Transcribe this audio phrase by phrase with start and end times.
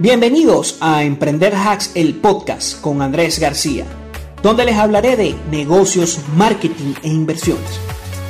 [0.00, 3.84] Bienvenidos a Emprender Hacks, el podcast con Andrés García,
[4.44, 7.80] donde les hablaré de negocios, marketing e inversiones.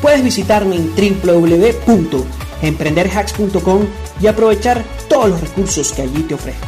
[0.01, 3.83] Puedes visitarme en www.emprenderhacks.com
[4.19, 6.67] y aprovechar todos los recursos que allí te ofrezco.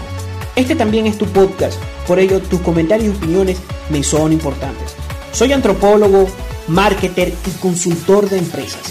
[0.54, 3.56] Este también es tu podcast, por ello tus comentarios y opiniones
[3.88, 4.94] me son importantes.
[5.32, 6.26] Soy antropólogo,
[6.68, 8.82] marketer y consultor de empresas.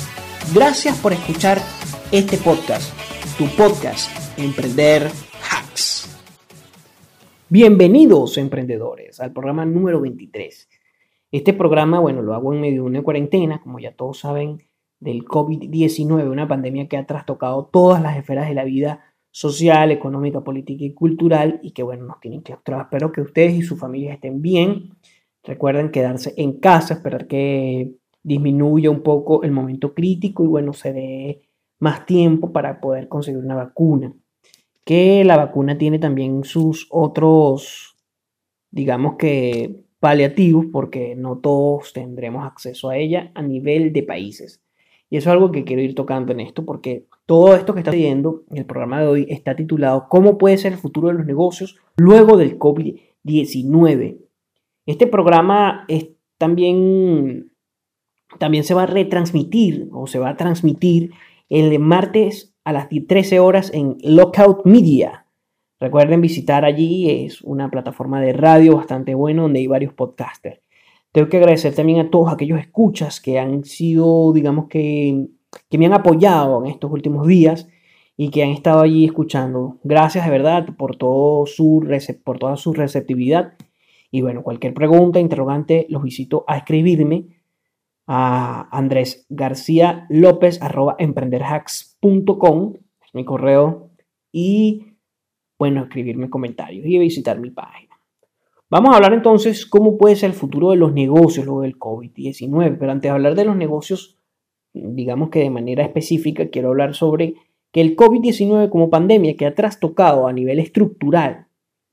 [0.56, 1.62] Gracias por escuchar
[2.12, 2.90] este podcast,
[3.38, 5.12] tu podcast, Emprender
[5.52, 5.99] Hacks.
[7.52, 10.70] Bienvenidos emprendedores al programa número 23.
[11.32, 14.60] Este programa, bueno, lo hago en medio de una cuarentena, como ya todos saben,
[15.00, 20.42] del COVID-19, una pandemia que ha trastocado todas las esferas de la vida social, económica,
[20.42, 22.86] política y cultural y que, bueno, nos tienen claustrados.
[22.86, 24.92] Espero que ustedes y sus familias estén bien.
[25.44, 30.94] Recuerden quedarse en casa, esperar que disminuya un poco el momento crítico y, bueno, se
[30.94, 31.42] dé
[31.80, 34.14] más tiempo para poder conseguir una vacuna
[34.90, 37.96] que la vacuna tiene también sus otros,
[38.72, 44.64] digamos que paliativos, porque no todos tendremos acceso a ella a nivel de países.
[45.08, 47.92] Y eso es algo que quiero ir tocando en esto, porque todo esto que está
[47.92, 51.28] viendo en el programa de hoy está titulado ¿Cómo puede ser el futuro de los
[51.28, 54.18] negocios luego del COVID-19?
[54.88, 56.10] Este programa es
[56.40, 57.52] también,
[58.40, 61.12] también se va a retransmitir o se va a transmitir
[61.48, 65.26] el martes a las 13 horas en Lockout Media.
[65.80, 70.62] Recuerden visitar allí, es una plataforma de radio bastante buena donde hay varios podcasters.
[71.12, 75.28] Tengo que agradecer también a todos aquellos escuchas que han sido, digamos que,
[75.70, 77.68] que me han apoyado en estos últimos días
[78.18, 79.80] y que han estado allí escuchando.
[79.84, 81.82] Gracias de verdad por, todo su
[82.24, 83.54] por toda su receptividad.
[84.12, 87.39] Y bueno, cualquier pregunta, interrogante, los visito a escribirme
[88.12, 92.74] a Andrés García López arroba emprenderhacks.com,
[93.14, 93.92] mi correo,
[94.32, 94.96] y
[95.60, 98.00] bueno, escribirme comentarios y visitar mi página.
[98.68, 102.78] Vamos a hablar entonces cómo puede ser el futuro de los negocios luego del COVID-19,
[102.80, 104.18] pero antes de hablar de los negocios,
[104.74, 107.36] digamos que de manera específica, quiero hablar sobre
[107.72, 111.46] que el COVID-19 como pandemia que ha trastocado a nivel estructural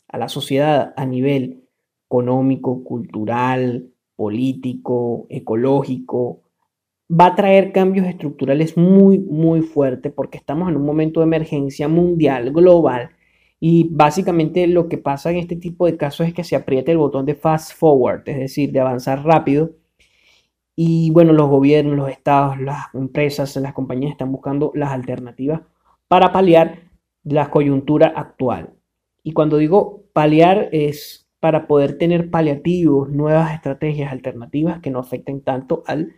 [0.08, 1.64] a la sociedad, a nivel
[2.06, 6.42] económico, cultural, político, ecológico,
[7.08, 11.88] va a traer cambios estructurales muy, muy fuertes porque estamos en un momento de emergencia
[11.88, 13.10] mundial, global,
[13.58, 16.98] y básicamente lo que pasa en este tipo de casos es que se aprieta el
[16.98, 19.72] botón de fast forward, es decir, de avanzar rápido.
[20.74, 25.62] Y bueno, los gobiernos, los estados, las empresas, las compañías están buscando las alternativas
[26.06, 26.80] para paliar
[27.24, 28.74] la coyuntura actual.
[29.22, 35.42] Y cuando digo paliar es para poder tener paliativos, nuevas estrategias alternativas que no afecten
[35.42, 36.14] tanto al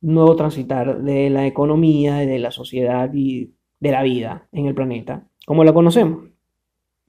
[0.00, 5.26] nuevo transitar de la economía, de la sociedad y de la vida en el planeta,
[5.46, 6.28] como la conocemos.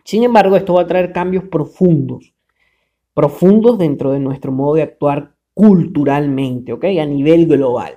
[0.04, 2.34] Sin embargo, esto va a traer cambios profundos,
[3.14, 6.86] profundos dentro de nuestro modo de actuar culturalmente, ¿ok?
[7.02, 7.96] A nivel global.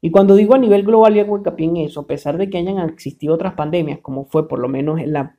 [0.00, 2.58] Y cuando digo a nivel global y hago hincapié en eso, a pesar de que
[2.58, 5.36] hayan existido otras pandemias, como fue por lo menos en la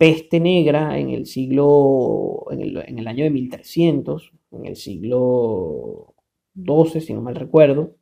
[0.00, 2.62] peste negra en el siglo, en
[2.98, 6.14] el, año de 1300, en el siglo
[6.54, 7.96] XII, si no mal recuerdo,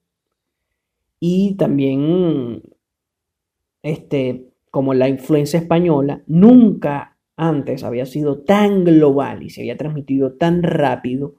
[1.19, 2.63] y también,
[3.83, 10.35] este, como la influencia española, nunca antes había sido tan global y se había transmitido
[10.35, 11.35] tan rápido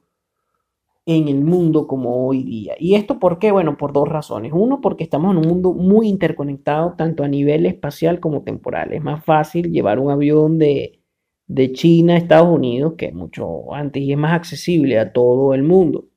[1.09, 2.75] en el mundo como hoy día.
[2.79, 3.51] ¿Y esto por qué?
[3.51, 4.51] Bueno, por dos razones.
[4.53, 8.93] Uno, porque estamos en un mundo muy interconectado, tanto a nivel espacial como temporal.
[8.93, 11.01] Es más fácil llevar un avión de,
[11.47, 15.63] de China a Estados Unidos que mucho antes y es más accesible a todo el
[15.63, 16.09] mundo.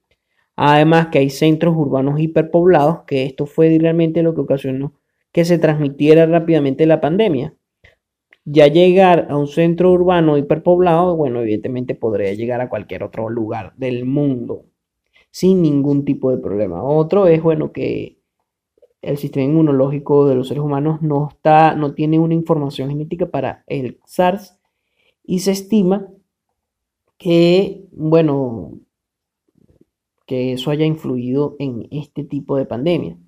[0.57, 4.95] Además que hay centros urbanos hiperpoblados, que esto fue realmente lo que ocasionó
[5.33, 7.55] que se transmitiera rápidamente la pandemia.
[8.45, 13.73] Ya llegar a un centro urbano hiperpoblado, bueno, evidentemente podría llegar a cualquier otro lugar
[13.77, 14.67] del mundo
[15.33, 16.85] sin ningún tipo de problema.
[16.85, 18.19] Otro es, bueno, que
[19.01, 23.65] el sistema inmunológico de los seres humanos no, está, no tiene una información genética para
[23.67, 24.57] el SARS
[25.25, 26.09] y se estima
[27.17, 28.79] que, bueno,
[30.27, 33.19] que eso haya influido en este tipo de pandemia.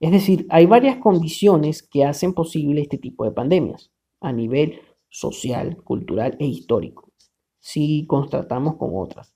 [0.00, 5.82] Es decir, hay varias condiciones que hacen posible este tipo de pandemias a nivel social,
[5.84, 7.10] cultural e histórico,
[7.60, 9.35] si constatamos con otras.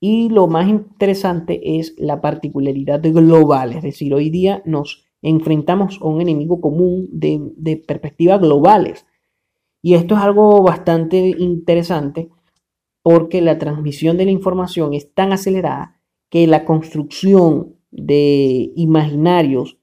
[0.00, 6.06] Y lo más interesante es la particularidad global, es decir, hoy día nos enfrentamos a
[6.06, 9.06] un enemigo común de, perspectivas globales.
[9.82, 12.28] Y esto es algo bastante interesante
[13.02, 19.78] porque la transmisión de la información es tan acelerada que la construcción de imaginarios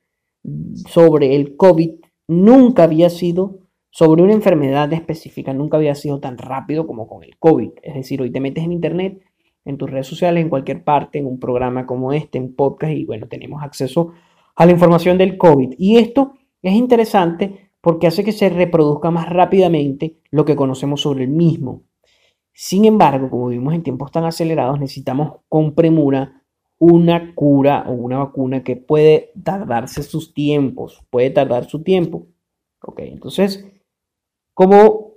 [0.88, 1.92] sobre el COVID
[2.28, 7.38] nunca había sido sobre una enfermedad específica nunca había sido tan rápido como con el
[7.38, 7.74] COVID.
[7.84, 9.22] Es decir, hoy te metes en internet,
[9.66, 13.06] en tus redes sociales, en cualquier parte, en un programa como este, en podcast, y
[13.06, 14.12] bueno, tenemos acceso
[14.56, 15.76] a la información del COVID.
[15.78, 21.26] Y esto es interesante porque hace que se reproduzca más rápidamente lo que conocemos sobre
[21.26, 21.84] el mismo.
[22.54, 26.44] Sin embargo, como vivimos en tiempos tan acelerados, necesitamos con premura
[26.78, 32.28] una cura o una vacuna que puede tardarse sus tiempos, puede tardar su tiempo.
[32.82, 33.66] Ok, entonces
[34.54, 35.14] como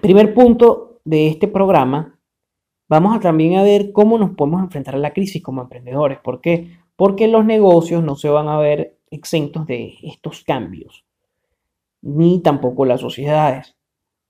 [0.00, 2.15] primer punto de este programa,
[2.88, 6.18] vamos a también a ver cómo nos podemos enfrentar a la crisis como emprendedores.
[6.18, 6.78] ¿Por qué?
[6.96, 11.04] Porque los negocios no se van a ver exentos de estos cambios,
[12.02, 13.76] ni tampoco las sociedades,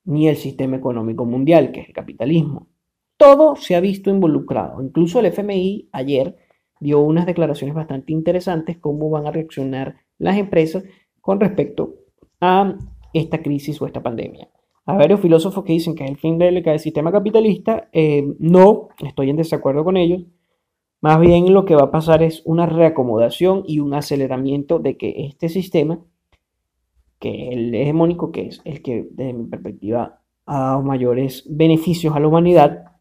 [0.05, 2.69] ni el sistema económico mundial, que es el capitalismo.
[3.17, 4.83] Todo se ha visto involucrado.
[4.83, 6.37] Incluso el FMI ayer
[6.81, 10.85] dio unas declaraciones bastante interesantes cómo van a reaccionar las empresas
[11.21, 11.95] con respecto
[12.41, 12.77] a
[13.13, 14.49] esta crisis o esta pandemia.
[14.87, 17.89] Hay varios filósofos que dicen que es el fin del, sistema capitalista.
[17.93, 20.23] Eh, no, estoy en desacuerdo con ellos.
[21.01, 25.27] Más bien lo que va a pasar es una reacomodación y un aceleramiento de que
[25.27, 25.99] este sistema,
[27.19, 32.21] que el hegemónico, que es el que desde mi perspectiva ha dado mayores beneficios a
[32.21, 32.93] la humanidad,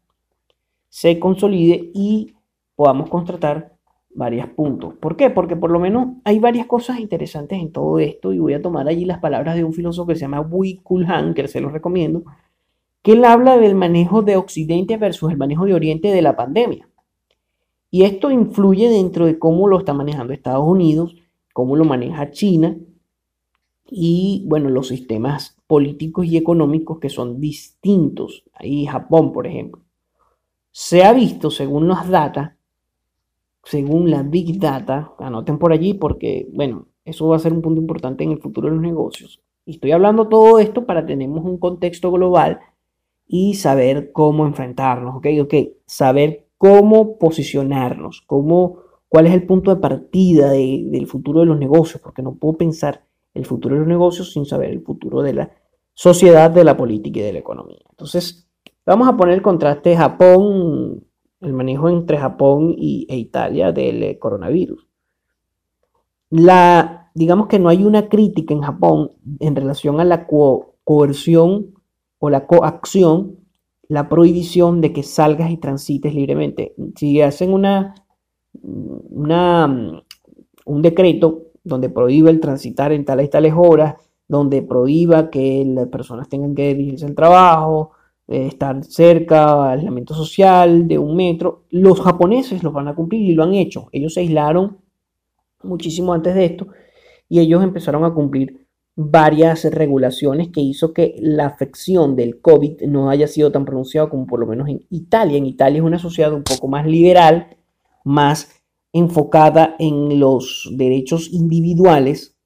[0.88, 2.34] se consolide y
[2.74, 3.75] podamos contratar
[4.16, 4.94] varios puntos.
[4.94, 5.30] ¿Por qué?
[5.30, 8.88] Porque por lo menos hay varias cosas interesantes en todo esto y voy a tomar
[8.88, 12.24] allí las palabras de un filósofo que se llama Wei Kulhan, que se los recomiendo,
[13.02, 16.88] que él habla del manejo de Occidente versus el manejo de Oriente de la pandemia.
[17.90, 21.14] Y esto influye dentro de cómo lo está manejando Estados Unidos,
[21.52, 22.76] cómo lo maneja China
[23.88, 28.44] y, bueno, los sistemas políticos y económicos que son distintos.
[28.54, 29.82] Ahí Japón, por ejemplo.
[30.72, 32.55] Se ha visto, según las datas,
[33.66, 37.80] según la Big Data, anoten por allí porque, bueno, eso va a ser un punto
[37.80, 39.42] importante en el futuro de los negocios.
[39.64, 42.60] Y estoy hablando todo esto para tener un contexto global
[43.26, 45.26] y saber cómo enfrentarnos, ¿ok?
[45.42, 45.54] Ok,
[45.84, 48.78] saber cómo posicionarnos, cómo,
[49.08, 53.04] cuál es el punto de partida del futuro de los negocios, porque no puedo pensar
[53.34, 55.50] el futuro de los negocios sin saber el futuro de la
[55.92, 57.82] sociedad, de la política y de la economía.
[57.90, 58.48] Entonces,
[58.86, 61.04] vamos a poner el contraste de Japón,
[61.46, 64.86] el manejo entre Japón y, e Italia del eh, coronavirus.
[66.30, 71.74] La, digamos que no hay una crítica en Japón en relación a la coerción
[72.18, 73.36] o la coacción,
[73.88, 76.74] la prohibición de que salgas y transites libremente.
[76.96, 77.94] Si hacen una,
[78.62, 80.02] una,
[80.64, 83.94] un decreto donde prohíbe el transitar en tales y tales horas,
[84.28, 87.92] donde prohíba que las personas tengan que dirigirse al trabajo,
[88.28, 91.64] estar cerca aislamiento social de un metro.
[91.70, 93.88] Los japoneses lo van a cumplir y lo han hecho.
[93.92, 94.78] Ellos se aislaron
[95.62, 96.68] muchísimo antes de esto
[97.28, 103.10] y ellos empezaron a cumplir varias regulaciones que hizo que la afección del COVID no
[103.10, 105.36] haya sido tan pronunciada como por lo menos en Italia.
[105.36, 107.58] En Italia es una sociedad un poco más liberal,
[108.04, 108.62] más
[108.92, 112.36] enfocada en los derechos individuales,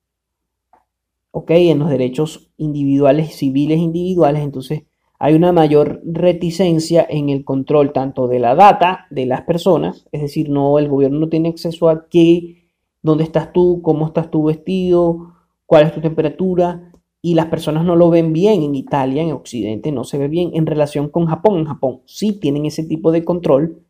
[1.30, 1.50] ¿ok?
[1.52, 4.42] En los derechos individuales, civiles individuales.
[4.42, 4.82] Entonces,
[5.22, 10.22] hay una mayor reticencia en el control tanto de la data de las personas, es
[10.22, 12.64] decir, no el gobierno no tiene acceso a qué,
[13.02, 15.34] dónde estás tú, cómo estás tú vestido,
[15.66, 16.90] cuál es tu temperatura
[17.20, 20.52] y las personas no lo ven bien en Italia, en Occidente no se ve bien
[20.54, 21.58] en relación con Japón.
[21.58, 23.82] En Japón sí tienen ese tipo de control.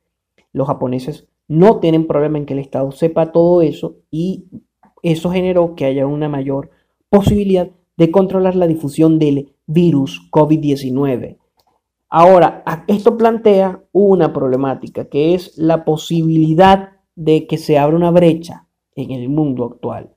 [0.52, 4.46] Los japoneses no tienen problema en que el Estado sepa todo eso y
[5.02, 6.70] eso generó que haya una mayor
[7.08, 11.36] posibilidad de controlar la difusión del virus COVID-19.
[12.08, 18.66] Ahora, esto plantea una problemática que es la posibilidad de que se abra una brecha
[18.94, 20.12] en el mundo actual.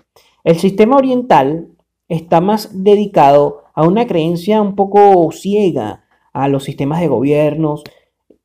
[0.46, 1.72] El sistema oriental
[2.08, 7.84] está más dedicado a una creencia un poco ciega a los sistemas de gobiernos.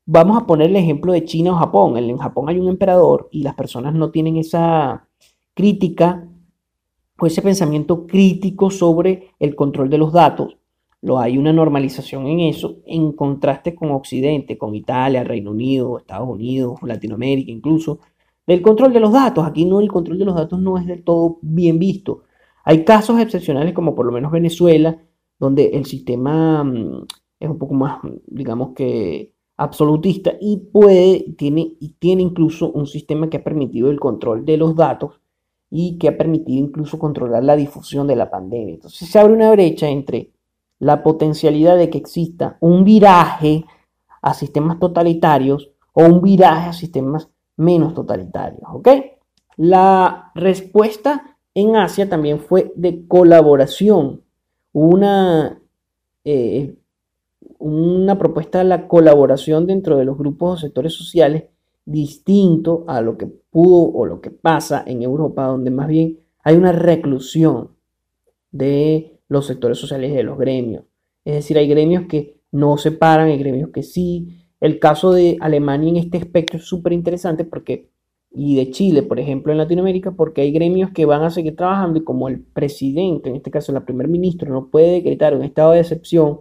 [0.04, 1.97] Vamos a poner el ejemplo de China o Japón.
[1.97, 5.07] En Japón hay un emperador y las personas no tienen esa
[5.54, 6.26] crítica
[7.21, 10.59] o ese pensamiento crítico sobre el control de los datos
[11.01, 16.29] lo hay una normalización en eso, en contraste con Occidente, con Italia, Reino Unido, Estados
[16.29, 18.01] Unidos, Latinoamérica incluso,
[18.47, 19.47] del control de los datos.
[19.47, 22.25] Aquí no, el control de los datos no es del todo bien visto.
[22.65, 25.01] Hay casos excepcionales como por lo menos Venezuela,
[25.39, 27.07] donde el sistema mm,
[27.39, 33.31] es un poco más, digamos que absolutista y puede, tiene, y tiene incluso un sistema
[33.31, 35.21] que ha permitido el control de los datos
[35.71, 38.75] y que ha permitido incluso controlar la difusión de la pandemia.
[38.75, 40.33] Entonces se abre una brecha entre
[40.79, 43.65] la potencialidad de que exista un viraje
[44.23, 48.63] a sistemas totalitarios o un viraje a sistemas menos totalitarios.
[48.73, 48.89] ¿Ok?
[49.57, 54.23] La respuesta en Asia también fue de colaboración.
[54.73, 55.61] Una
[56.25, 56.77] eh,
[57.59, 61.45] una propuesta de la colaboración dentro de los grupos o sectores sociales
[61.85, 63.27] distinto a lo que
[63.61, 67.71] o lo que pasa en Europa, donde más bien hay una reclusión
[68.50, 70.85] de los sectores sociales y de los gremios.
[71.25, 74.47] Es decir, hay gremios que no se paran, hay gremios que sí.
[74.61, 77.91] El caso de Alemania en este aspecto es súper interesante porque,
[78.31, 81.99] y de Chile, por ejemplo, en Latinoamérica, porque hay gremios que van a seguir trabajando
[81.99, 85.73] y como el presidente, en este caso la primer ministro, no puede decretar un estado
[85.73, 86.41] de excepción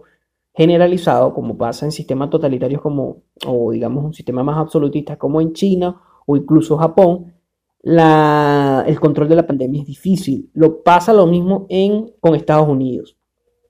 [0.54, 5.52] generalizado, como pasa en sistemas totalitarios como, o digamos un sistema más absolutista como en
[5.52, 7.32] China o incluso Japón,
[7.82, 10.50] el control de la pandemia es difícil.
[10.52, 13.16] Lo pasa lo mismo en, con Estados Unidos,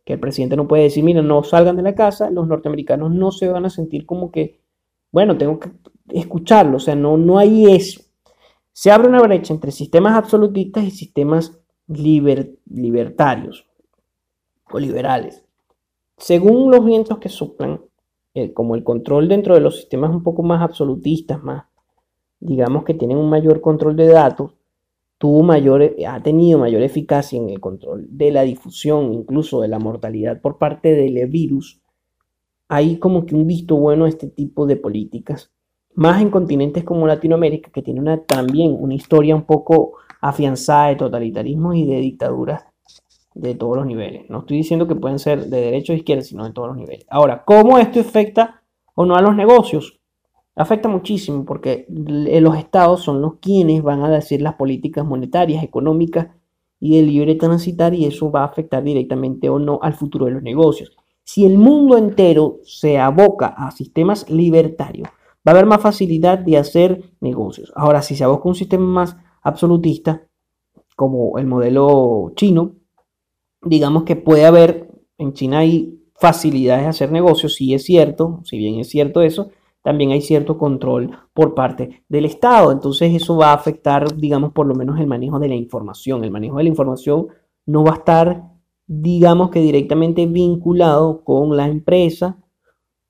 [0.05, 3.31] que el presidente no puede decir, mira, no salgan de la casa, los norteamericanos no
[3.31, 4.61] se van a sentir como que,
[5.13, 5.71] bueno, tengo que
[6.09, 8.01] escucharlo, o sea, no, no hay eso.
[8.73, 13.69] Se abre una brecha entre sistemas absolutistas y sistemas libertarios
[14.69, 15.45] o liberales.
[16.17, 17.83] Según los vientos que soplan,
[18.35, 21.69] eh, como el control dentro de los sistemas un poco más absolutistas, más,
[22.41, 24.55] digamos que tienen un mayor control de datos,
[25.19, 29.79] tuvo mayor, ha tenido mayor eficacia en el control de la difusión, incluso de la
[29.79, 31.81] mortalidad por parte del virus,
[32.69, 35.51] hay como que un visto bueno a este tipo de políticas,
[35.95, 40.97] más en continentes como Latinoamérica, que tiene una, también una historia un poco afianzada de
[40.97, 42.65] totalitarismo y de dictaduras
[43.35, 44.29] de todos los niveles.
[44.29, 47.07] No estoy diciendo que pueden ser de derecha o izquierda, sino de todos los niveles.
[47.09, 48.63] Ahora, ¿cómo esto afecta
[48.95, 49.98] o no a los negocios?
[50.59, 56.29] Afecta muchísimo porque los estados son los quienes van a decir las políticas monetarias, económicas
[56.81, 60.33] y de libre transitar y eso va a afectar directamente o no al futuro de
[60.33, 60.97] los negocios.
[61.23, 66.57] Si el mundo entero se aboca a sistemas libertarios, va a haber más facilidad de
[66.57, 67.73] hacer negocios.
[67.77, 70.27] Ahora, si se aboca a un sistema más absolutista,
[70.97, 72.73] como el modelo chino,
[73.63, 78.59] digamos que puede haber, en China hay facilidades de hacer negocios, sí es cierto, si
[78.59, 82.73] bien es cierto eso, también hay cierto control por parte del Estado.
[82.73, 86.25] Entonces eso va a afectar, digamos, por lo menos el manejo de la información.
[86.25, 87.29] El manejo de la información
[87.67, 88.45] no va a estar,
[88.87, 92.39] digamos que directamente vinculado con la empresa.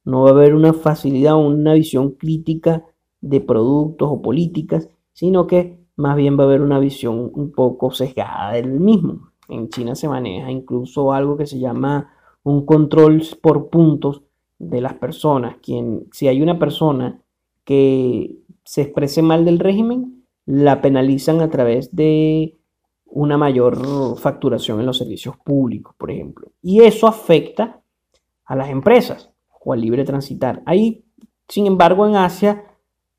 [0.05, 2.85] No va a haber una facilidad o una visión crítica
[3.21, 7.91] de productos o políticas, sino que más bien va a haber una visión un poco
[7.91, 9.33] sesgada del mismo.
[9.49, 12.13] En China se maneja incluso algo que se llama
[12.45, 14.23] un control por puntos
[14.59, 15.57] de las personas.
[15.63, 17.21] Quien, si hay una persona
[17.65, 22.57] que se exprese mal del régimen, la penalizan a través de
[23.05, 26.51] una mayor facturación en los servicios públicos, por ejemplo.
[26.63, 27.81] Y eso afecta
[28.45, 30.63] a las empresas o al libre transitar.
[30.67, 31.05] Hay,
[31.49, 32.65] sin embargo, en Asia,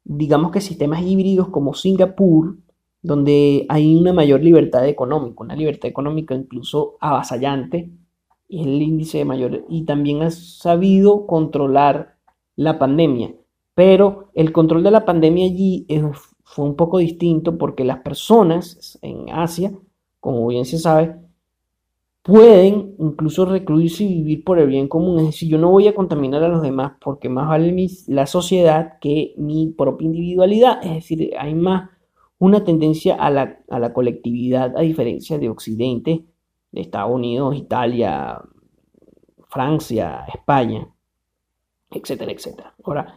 [0.04, 2.58] digamos que sistemas híbridos como Singapur,
[3.02, 7.92] donde hay una mayor libertad económica, una libertad económica incluso avasallante,
[8.50, 12.18] el índice de mayor, y también ha sabido controlar
[12.56, 13.34] la pandemia.
[13.76, 15.88] Pero el control de la pandemia allí
[16.44, 19.72] fue un poco distinto porque las personas en Asia,
[20.20, 21.16] como bien se sabe,
[22.22, 25.20] pueden incluso recluirse y vivir por el bien común.
[25.20, 29.00] Es decir, yo no voy a contaminar a los demás porque más vale la sociedad
[29.00, 30.84] que mi propia individualidad.
[30.84, 31.90] Es decir, hay más
[32.38, 36.26] una tendencia a la, a la colectividad a diferencia de Occidente,
[36.72, 38.42] de Estados Unidos, Italia,
[39.48, 40.88] Francia, España,
[41.90, 42.74] etcétera, etcétera.
[42.84, 43.16] Ahora,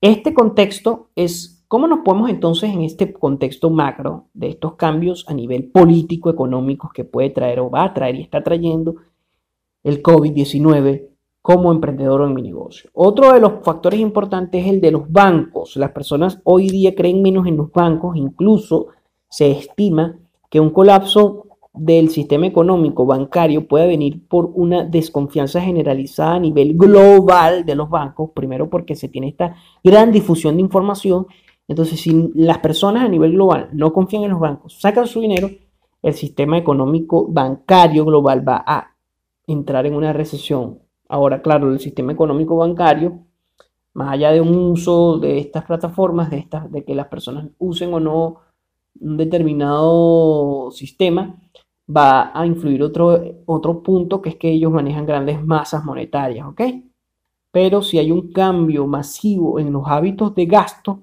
[0.00, 5.34] este contexto es, ¿cómo nos podemos entonces en este contexto macro de estos cambios a
[5.34, 8.96] nivel político, económico que puede traer o va a traer y está trayendo
[9.82, 11.08] el COVID-19
[11.42, 12.88] como emprendedor en mi negocio.
[12.94, 15.76] Otro de los factores importantes es el de los bancos.
[15.76, 18.86] Las personas hoy día creen menos en los bancos, incluso
[19.28, 20.18] se estima
[20.48, 21.43] que un colapso
[21.74, 27.90] del sistema económico bancario puede venir por una desconfianza generalizada a nivel global de los
[27.90, 31.26] bancos, primero porque se tiene esta gran difusión de información,
[31.66, 35.50] entonces si las personas a nivel global no confían en los bancos, sacan su dinero,
[36.00, 38.96] el sistema económico bancario global va a
[39.46, 40.78] entrar en una recesión.
[41.08, 43.20] Ahora, claro, el sistema económico bancario,
[43.94, 47.92] más allá de un uso de estas plataformas, de, estas, de que las personas usen
[47.94, 48.40] o no
[49.00, 51.40] un determinado sistema,
[51.88, 56.62] va a influir otro, otro punto que es que ellos manejan grandes masas monetarias, ¿ok?
[57.50, 61.02] Pero si hay un cambio masivo en los hábitos de gasto,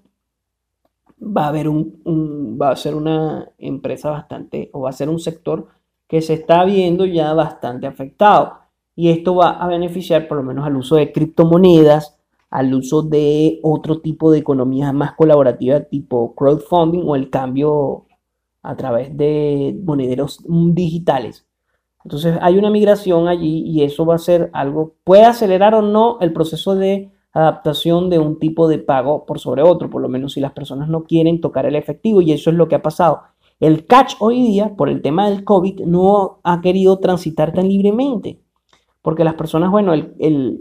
[1.22, 5.20] va a haber un, va a ser una empresa bastante, o va a ser un
[5.20, 5.68] sector
[6.08, 8.58] que se está viendo ya bastante afectado
[8.96, 12.18] y esto va a beneficiar por lo menos al uso de criptomonedas,
[12.50, 18.06] al uso de otro tipo de economías más colaborativas tipo crowdfunding o el cambio
[18.62, 21.46] a través de monederos digitales.
[22.03, 26.18] Entonces hay una migración allí y eso va a ser algo, puede acelerar o no
[26.20, 30.34] el proceso de adaptación de un tipo de pago por sobre otro, por lo menos
[30.34, 33.22] si las personas no quieren tocar el efectivo y eso es lo que ha pasado.
[33.60, 38.41] El catch hoy día, por el tema del COVID, no ha querido transitar tan libremente.
[39.03, 39.94] Porque las personas, bueno,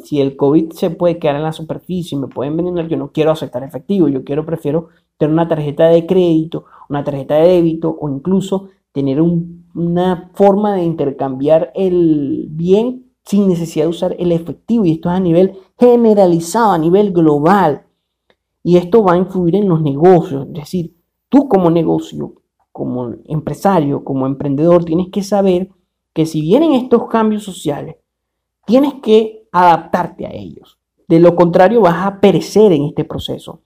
[0.04, 3.30] si el COVID se puede quedar en la superficie me pueden venir, yo no quiero
[3.30, 4.88] aceptar efectivo, yo quiero, prefiero
[5.18, 10.82] tener una tarjeta de crédito, una tarjeta de débito o incluso tener una forma de
[10.82, 14.84] intercambiar el bien sin necesidad de usar el efectivo.
[14.84, 17.86] Y esto es a nivel generalizado, a nivel global.
[18.62, 20.46] Y esto va a influir en los negocios.
[20.48, 20.96] Es decir,
[21.28, 22.34] tú como negocio,
[22.72, 25.70] como empresario, como emprendedor, tienes que saber
[26.12, 27.96] que si vienen estos cambios sociales,
[28.66, 30.78] tienes que adaptarte a ellos.
[31.06, 33.62] De lo contrario, vas a perecer en este proceso.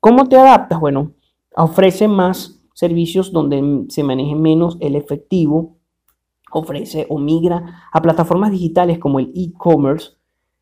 [0.00, 0.78] ¿Cómo te adaptas?
[0.80, 1.12] Bueno,
[1.56, 5.78] ofrece más servicios donde se maneje menos el efectivo,
[6.52, 10.12] ofrece o migra a plataformas digitales como el e-commerce.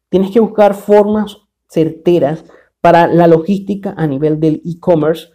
[0.09, 1.37] Tienes que buscar formas
[1.69, 2.47] certeras
[2.81, 5.29] para la logística a nivel del e-commerce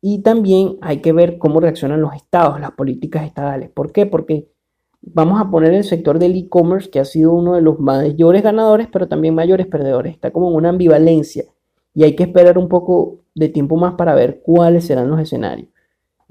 [0.00, 3.70] y también hay que ver cómo reaccionan los estados, las políticas estadales.
[3.70, 4.04] ¿Por qué?
[4.04, 4.50] Porque
[5.02, 8.88] vamos a poner el sector del e-commerce, que ha sido uno de los mayores ganadores,
[8.92, 10.14] pero también mayores perdedores.
[10.14, 11.44] Está como en una ambivalencia
[11.94, 15.71] y hay que esperar un poco de tiempo más para ver cuáles serán los escenarios.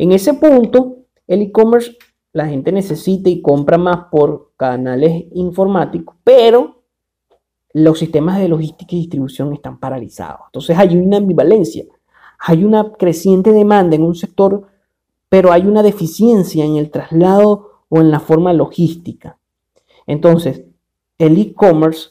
[0.02, 1.96] En ese punto, el e-commerce,
[2.34, 6.82] la gente necesita y compra más por canales informáticos, pero
[7.74, 10.40] los sistemas de logística y distribución están paralizados.
[10.48, 11.86] Entonces hay una ambivalencia.
[12.40, 14.70] Hay una creciente demanda en un sector,
[15.30, 19.38] pero hay una deficiencia en el traslado o en la forma logística.
[20.08, 20.64] Entonces,
[21.20, 22.10] el e-commerce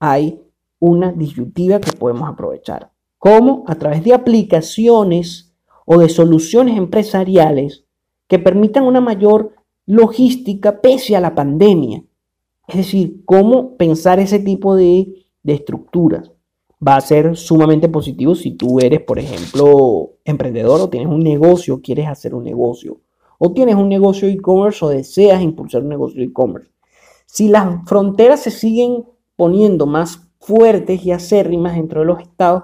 [0.00, 0.42] hay
[0.80, 2.90] una disyuntiva que podemos aprovechar.
[3.18, 3.62] ¿Cómo?
[3.68, 5.49] A través de aplicaciones
[5.92, 7.84] o de soluciones empresariales
[8.28, 9.56] que permitan una mayor
[9.86, 12.04] logística pese a la pandemia.
[12.68, 16.30] Es decir, cómo pensar ese tipo de, de estructuras.
[16.86, 21.80] Va a ser sumamente positivo si tú eres, por ejemplo, emprendedor o tienes un negocio,
[21.82, 23.00] quieres hacer un negocio
[23.38, 26.70] o tienes un negocio e-commerce o deseas impulsar un negocio e-commerce.
[27.26, 32.62] Si las fronteras se siguen poniendo más fuertes y acérrimas dentro de los estados,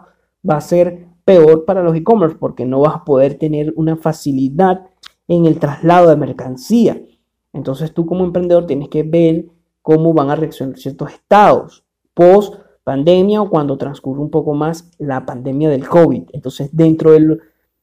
[0.49, 4.87] va a ser peor para los e-commerce porque no vas a poder tener una facilidad
[5.29, 7.03] en el traslado de mercancía.
[7.53, 9.47] Entonces tú como emprendedor tienes que ver
[9.83, 11.85] cómo van a reaccionar ciertos estados
[12.15, 16.31] post pandemia o cuando transcurre un poco más la pandemia del COVID.
[16.33, 17.11] Entonces dentro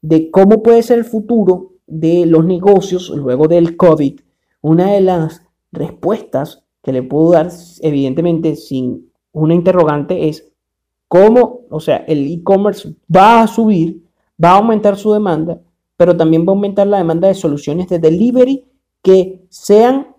[0.02, 4.22] de cómo puede ser el futuro, de los negocios luego del COVID,
[4.62, 5.42] una de las
[5.74, 7.52] respuestas que le puedo dar,
[7.82, 10.53] evidentemente sin una interrogante, es
[11.14, 14.04] cómo, o sea, el e-commerce va a subir,
[14.44, 15.62] va a aumentar su demanda,
[15.96, 18.66] pero también va a aumentar la demanda de soluciones de delivery
[19.04, 20.16] que sean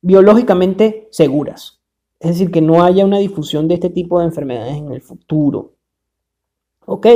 [0.00, 1.80] biológicamente seguras.
[2.18, 5.76] Es decir, que no haya una difusión de este tipo de enfermedades en el futuro.
[6.84, 7.06] ¿Ok?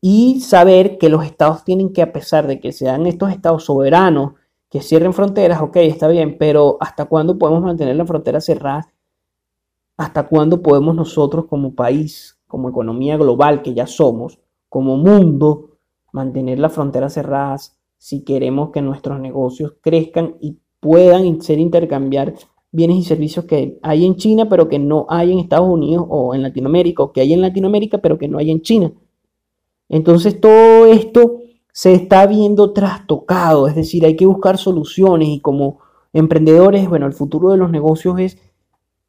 [0.00, 4.34] y saber que los estados tienen que, a pesar de que sean estos estados soberanos,
[4.68, 8.92] que cierren fronteras, ok, está bien, pero ¿hasta cuándo podemos mantener la frontera cerrada?
[9.96, 15.78] ¿Hasta cuándo podemos nosotros como país, como economía global que ya somos, como mundo,
[16.12, 22.34] mantener las fronteras cerradas si queremos que nuestros negocios crezcan y puedan ser intercambiar
[22.70, 26.34] bienes y servicios que hay en China, pero que no hay en Estados Unidos o
[26.34, 28.92] en Latinoamérica, o que hay en Latinoamérica, pero que no hay en China?
[29.88, 31.38] Entonces todo esto
[31.72, 35.78] se está viendo trastocado, es decir, hay que buscar soluciones y como
[36.12, 38.38] emprendedores, bueno, el futuro de los negocios es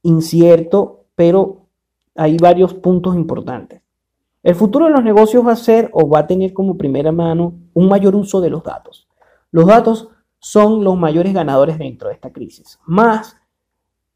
[0.05, 1.67] incierto, pero
[2.15, 3.81] hay varios puntos importantes.
[4.43, 7.55] El futuro de los negocios va a ser o va a tener como primera mano
[7.73, 9.07] un mayor uso de los datos.
[9.51, 12.79] Los datos son los mayores ganadores dentro de esta crisis.
[12.85, 13.35] Más,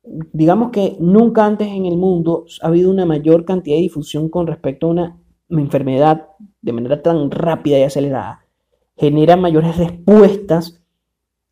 [0.04, 4.46] digamos que nunca antes en el mundo ha habido una mayor cantidad de difusión con
[4.46, 5.18] respecto a una
[5.50, 6.28] enfermedad
[6.62, 8.46] de manera tan rápida y acelerada,
[8.96, 10.79] genera mayores respuestas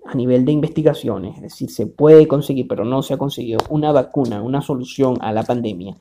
[0.08, 1.36] a nivel de investigaciones.
[1.36, 5.32] Es decir, se puede conseguir, pero no se ha conseguido una vacuna, una solución a
[5.32, 5.98] la pandemia.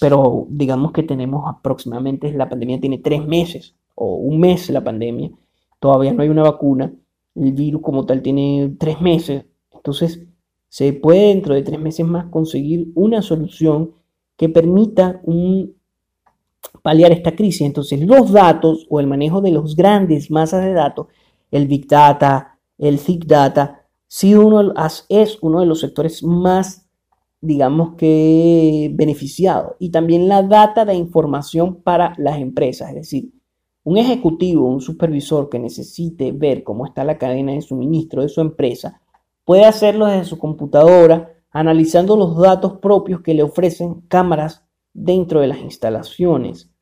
[0.00, 5.30] Pero digamos que tenemos aproximadamente, la pandemia tiene tres meses o un mes la pandemia,
[5.78, 6.92] todavía no hay una vacuna,
[7.34, 10.26] el virus como tal tiene tres meses, entonces
[10.68, 13.92] se puede dentro de tres meses más conseguir una solución
[14.36, 15.74] que permita un
[16.82, 17.62] paliar esta crisis.
[17.62, 21.06] Entonces, los datos o el manejo de los grandes masas de datos,
[21.50, 24.72] el Big Data, el Thick Data, sí uno,
[25.08, 26.88] es uno de los sectores más,
[27.40, 29.74] digamos que, beneficiados.
[29.78, 33.32] Y también la data de información para las empresas, es decir,
[33.84, 38.40] un ejecutivo, un supervisor que necesite ver cómo está la cadena de suministro de su
[38.40, 39.00] empresa,
[39.44, 45.48] puede hacerlo desde su computadora, analizando los datos propios que le ofrecen cámaras dentro de
[45.48, 46.73] las instalaciones,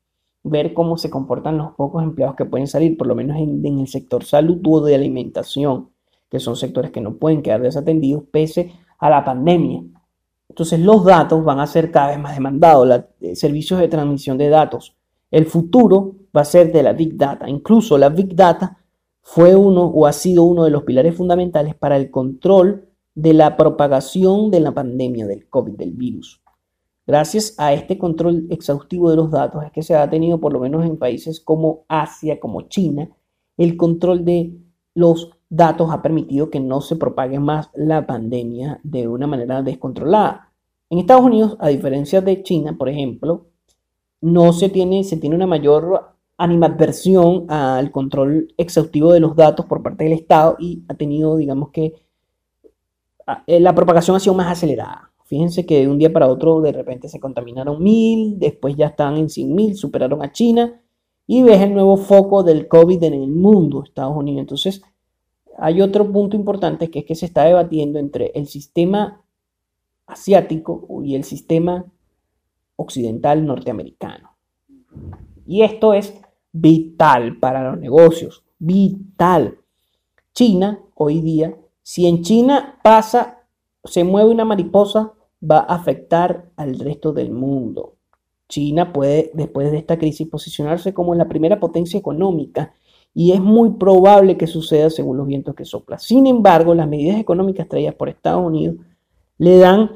[0.43, 3.87] ver cómo se comportan los pocos empleados que pueden salir, por lo menos en, el
[3.87, 5.89] sector salud o de alimentación,
[6.29, 9.83] que son sectores que no pueden quedar desatendidos pese a la pandemia.
[10.49, 14.49] Entonces los datos van a ser cada vez más demandados, eh, servicios de transmisión de
[14.49, 14.95] datos.
[15.31, 17.49] El futuro va a ser de la Big Data.
[17.49, 18.77] Incluso la Big Data
[19.21, 23.55] fue uno o ha sido uno de los pilares fundamentales para el control de la
[23.57, 26.42] propagación de la pandemia del COVID, del virus.
[27.05, 30.59] Gracias a este control exhaustivo de los datos es que se ha tenido, por lo
[30.59, 33.09] menos en países como Asia, como China,
[33.57, 34.53] el control de
[34.95, 40.51] los datos ha permitido que no se propague más la pandemia de una manera descontrolada.
[40.89, 43.47] En Estados Unidos, a diferencia de China, por ejemplo,
[44.21, 49.83] no se tiene, se tiene una mayor animadversión al control exhaustivo de los datos por
[49.83, 51.93] parte del Estado y ha tenido, digamos que,
[53.47, 55.12] eh, la propagación ha sido más acelerada.
[55.33, 59.17] Fíjense que de un día para otro de repente se contaminaron mil, después ya están
[59.17, 60.79] en 100 mil, superaron a China
[61.25, 64.41] y ves el nuevo foco del COVID en el mundo, Estados Unidos.
[64.41, 64.83] Entonces,
[65.57, 69.25] hay otro punto importante que es que se está debatiendo entre el sistema
[70.05, 71.83] asiático y el sistema
[72.75, 74.37] occidental norteamericano.
[75.47, 76.13] Y esto es
[76.51, 79.57] vital para los negocios, vital.
[80.35, 83.47] China, hoy día, si en China pasa,
[83.83, 85.13] se mueve una mariposa,
[85.49, 87.95] va a afectar al resto del mundo.
[88.47, 92.73] China puede, después de esta crisis, posicionarse como la primera potencia económica
[93.13, 95.99] y es muy probable que suceda según los vientos que soplan.
[95.99, 98.77] Sin embargo, las medidas económicas traídas por Estados Unidos
[99.37, 99.91] le dan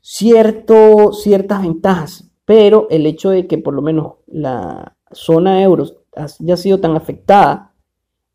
[0.00, 6.56] cierto, ciertas ventajas, pero el hecho de que por lo menos la zona euro haya
[6.56, 7.74] sido tan afectada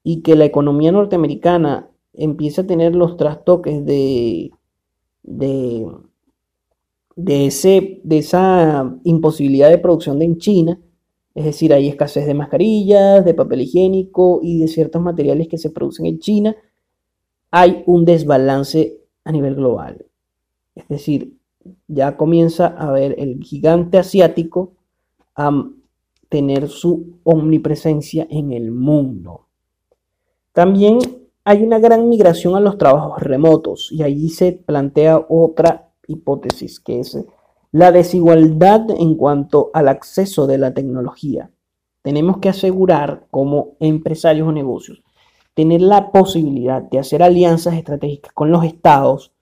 [0.04, 4.52] y que la economía norteamericana empiece a tener los trastoques de,
[7.18, 10.80] de, ese, de esa imposibilidad de producción en China,
[11.34, 15.70] es decir, hay escasez de mascarillas, de papel higiénico y de ciertos materiales que se
[15.70, 16.56] producen en China.
[17.52, 20.06] Hay un desbalance a nivel global.
[20.74, 21.34] Es decir,
[21.88, 24.74] ya comienza a ver el gigante asiático
[25.36, 25.70] a
[26.30, 29.48] tener su omnipresencia en el mundo.
[30.54, 31.00] También
[31.44, 37.00] hay una gran migración a los trabajos remotos y allí se plantea otra hipótesis que
[37.00, 37.18] es
[37.72, 41.52] la desigualdad en cuanto al acceso de la tecnología.
[42.02, 45.04] Tenemos que asegurar como empresarios o negocios
[45.58, 49.34] tener la posibilidad de hacer alianzas estratégicas con los estados,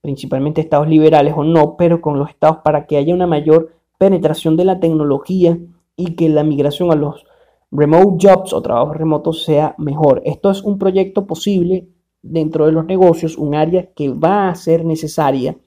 [0.00, 4.56] principalmente estados liberales o no, pero con los estados para que haya una mayor penetración
[4.56, 5.58] de la tecnología
[5.94, 7.26] y que la migración a los
[7.70, 10.22] remote jobs o trabajos remotos sea mejor.
[10.24, 11.86] Esto es un proyecto posible
[12.22, 15.58] dentro de los negocios, un área que va a ser necesaria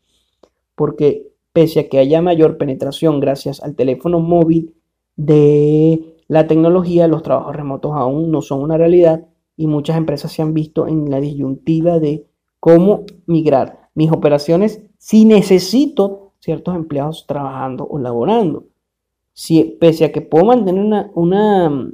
[0.75, 4.75] porque pese a que haya mayor penetración gracias al teléfono móvil
[5.15, 10.41] de la tecnología, los trabajos remotos aún no son una realidad y muchas empresas se
[10.41, 12.25] han visto en la disyuntiva de
[12.59, 18.65] cómo migrar mis operaciones si necesito ciertos empleados trabajando o laborando.
[19.33, 21.91] Si, pese a que puedo mantener una, una,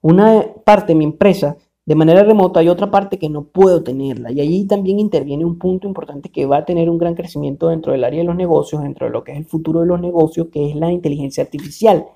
[0.00, 4.30] una parte de mi empresa de manera remota hay otra parte que no puedo tenerla.
[4.30, 7.92] Y allí también interviene un punto importante que va a tener un gran crecimiento dentro
[7.92, 10.48] del área de los negocios, dentro de lo que es el futuro de los negocios,
[10.52, 12.06] que es la inteligencia artificial.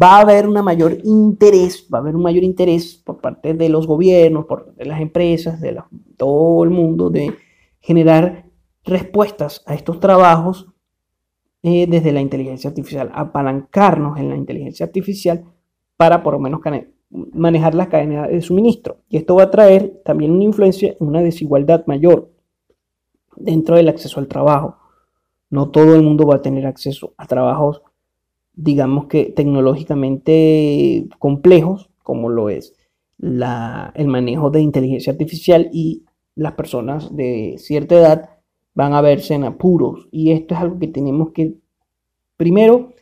[0.00, 3.68] Va a haber una mayor interés, va a haber un mayor interés por parte de
[3.68, 5.76] los gobiernos, por de las empresas, de
[6.16, 7.34] todo el mundo, de
[7.80, 8.46] generar
[8.84, 10.68] respuestas a estos trabajos
[11.62, 15.44] eh, desde la inteligencia artificial, apalancarnos en la inteligencia artificial
[15.96, 16.60] para por lo menos
[17.32, 18.98] manejar las cadenas de suministro.
[19.08, 22.30] Y esto va a traer también una influencia, una desigualdad mayor
[23.36, 24.76] dentro del acceso al trabajo.
[25.50, 27.82] No todo el mundo va a tener acceso a trabajos,
[28.54, 32.74] digamos que tecnológicamente complejos, como lo es
[33.18, 38.30] la, el manejo de inteligencia artificial y las personas de cierta edad
[38.74, 40.08] van a verse en apuros.
[40.10, 41.54] Y esto es algo que tenemos que,
[42.36, 42.92] primero,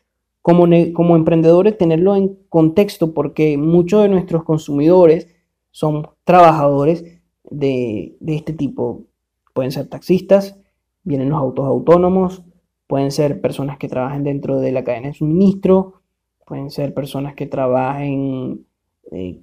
[0.45, 5.35] como, como emprendedores tenerlo en contexto porque muchos de nuestros consumidores
[5.71, 9.05] son trabajadores de, de este tipo.
[9.55, 10.61] Pueden ser taxistas,
[11.03, 12.45] vienen los autos autónomos,
[12.87, 16.03] pueden ser personas que trabajen dentro de la cadena de suministro,
[16.47, 18.67] pueden ser personas que trabajen,
[19.13, 19.41] eh,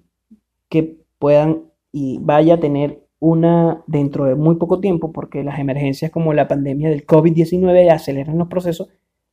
[0.69, 6.11] que puedan y vaya a tener una dentro de muy poco tiempo, porque las emergencias
[6.11, 8.89] como la pandemia del COVID-19 aceleran los procesos,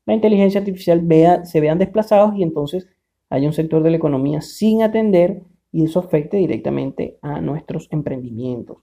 [0.09, 2.89] la inteligencia artificial vea, se vean desplazados y entonces
[3.29, 8.79] hay un sector de la economía sin atender y eso afecte directamente a nuestros emprendimientos.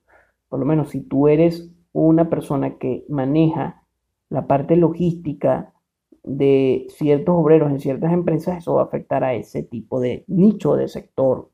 [0.49, 3.87] por lo menos si tú eres una persona que maneja
[4.29, 5.73] la parte logística
[6.21, 10.75] de ciertos obreros en ciertas empresas, eso va a afectar a ese tipo de nicho
[10.75, 11.49] de sector.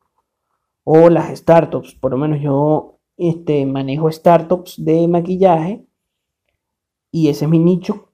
[0.83, 5.85] O las startups, por lo menos yo este, manejo startups de maquillaje
[7.09, 8.10] y ese es mi nicho.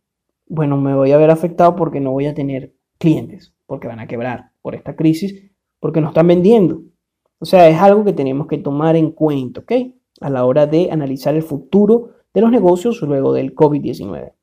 [0.50, 4.08] Bueno, me voy a ver afectado porque no voy a tener clientes, porque van a
[4.08, 6.82] quebrar por esta crisis, porque no están vendiendo.
[7.40, 9.72] O sea, es algo que tenemos que tomar en cuenta, ¿ok?
[10.22, 14.34] A la hora de analizar el futuro de los negocios luego del COVID-19.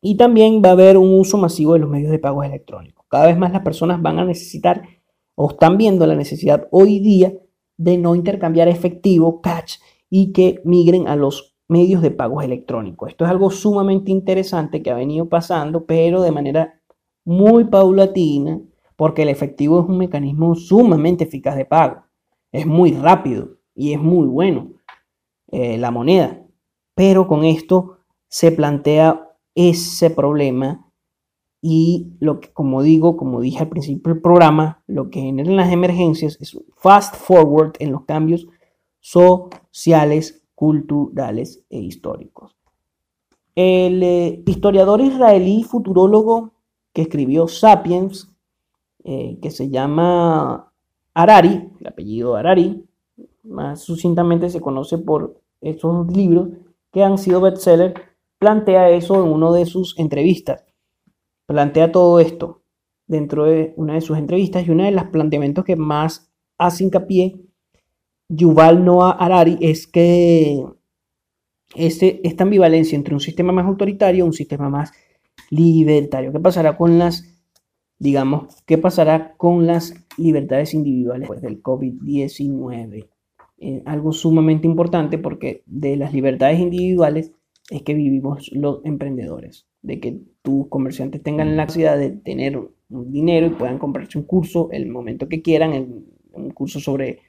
[0.00, 3.06] Y también va a haber un uso masivo de los medios de pago electrónicos.
[3.08, 4.82] Cada vez más las personas van a necesitar
[5.34, 7.32] o están viendo la necesidad hoy día
[7.76, 9.76] de no intercambiar efectivo, cash,
[10.10, 13.08] y que migren a los medios de pagos electrónicos.
[13.08, 16.80] Esto es algo sumamente interesante que ha venido pasando, pero de manera
[17.24, 18.60] muy paulatina,
[18.96, 22.04] porque el efectivo es un mecanismo sumamente eficaz de pago.
[22.52, 24.72] Es muy rápido y es muy bueno
[25.50, 26.40] eh, la moneda.
[26.94, 30.86] Pero con esto se plantea ese problema
[31.64, 35.72] y lo que, como digo, como dije al principio del programa, lo que generan las
[35.72, 38.48] emergencias es fast forward en los cambios
[38.98, 42.56] sociales, culturales e históricos.
[43.56, 46.52] El eh, historiador israelí futurólogo
[46.92, 48.32] que escribió Sapiens,
[49.02, 50.72] eh, que se llama
[51.14, 52.86] Harari, el apellido Harari,
[53.42, 56.50] más sucintamente se conoce por estos libros
[56.92, 58.00] que han sido bestsellers
[58.38, 60.64] plantea eso en una de sus entrevistas.
[61.46, 62.62] Plantea todo esto
[63.08, 67.40] dentro de una de sus entrevistas y uno de los planteamientos que más hace hincapié
[68.28, 70.64] Yuval Noah Harari es que
[71.74, 74.92] este, esta ambivalencia entre un sistema más autoritario y un sistema más
[75.50, 76.32] libertario.
[76.32, 77.42] ¿Qué pasará con las,
[77.98, 83.08] digamos, qué pasará con las libertades individuales después del COVID-19?
[83.58, 87.32] Eh, algo sumamente importante porque de las libertades individuales
[87.70, 92.58] es que vivimos los emprendedores, de que tus comerciantes tengan la capacidad de tener
[92.88, 97.20] dinero y puedan comprarse un curso el momento que quieran, un curso sobre,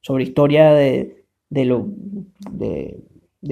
[0.00, 1.86] sobre historia de, lo,
[2.50, 3.04] de,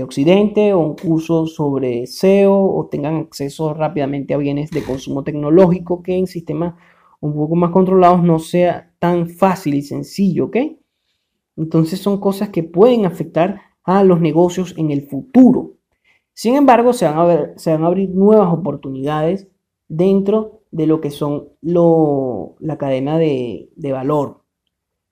[0.02, 6.02] Occidente o un curso sobre SEO o tengan acceso rápidamente a bienes de consumo tecnológico
[6.02, 6.74] que en sistemas
[7.20, 10.56] un poco más controlados no sea tan fácil y sencillo, ¿ok?
[11.56, 15.72] Entonces son cosas que pueden afectar a los negocios en el futuro.
[16.34, 19.48] Sin embargo, se van a, se van a abrir nuevas oportunidades
[19.88, 24.44] dentro de lo que son la cadena de, valor.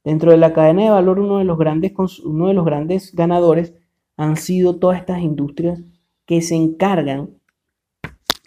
[0.06, 1.92] Dentro de la cadena de valor, uno de, los grandes,
[2.24, 3.74] uno de los grandes ganadores
[4.16, 5.80] han sido todas estas industrias
[6.26, 7.30] que se encargan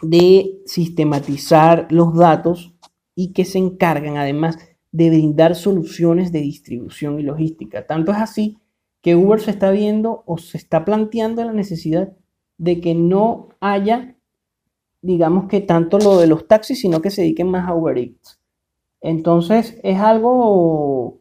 [0.01, 2.73] de sistematizar los datos
[3.13, 4.57] y que se encargan además
[4.93, 7.85] de brindar soluciones de distribución y logística.
[7.85, 8.57] Tanto es así
[9.01, 12.13] que Uber se está viendo o se está planteando la necesidad
[12.57, 14.15] de que no haya,
[15.01, 18.39] digamos que tanto lo de los taxis, sino que se dediquen más a Uber Eats.
[19.01, 21.19] Entonces es algo,